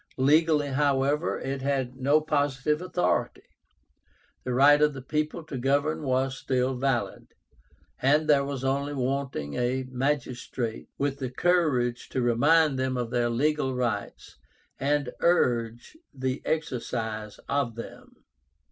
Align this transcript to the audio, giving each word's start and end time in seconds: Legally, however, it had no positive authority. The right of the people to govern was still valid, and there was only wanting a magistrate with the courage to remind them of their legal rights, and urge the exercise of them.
Legally, 0.17 0.69
however, 0.69 1.39
it 1.39 1.61
had 1.61 1.95
no 1.95 2.19
positive 2.21 2.81
authority. 2.81 3.43
The 4.43 4.51
right 4.51 4.81
of 4.81 4.95
the 4.95 5.01
people 5.03 5.43
to 5.43 5.59
govern 5.59 6.01
was 6.01 6.35
still 6.35 6.73
valid, 6.73 7.35
and 8.01 8.27
there 8.27 8.43
was 8.43 8.63
only 8.63 8.95
wanting 8.95 9.53
a 9.53 9.85
magistrate 9.91 10.89
with 10.97 11.19
the 11.19 11.29
courage 11.29 12.09
to 12.09 12.21
remind 12.23 12.79
them 12.79 12.97
of 12.97 13.11
their 13.11 13.29
legal 13.29 13.75
rights, 13.75 14.37
and 14.79 15.11
urge 15.19 15.95
the 16.11 16.41
exercise 16.45 17.37
of 17.47 17.75
them. 17.75 18.23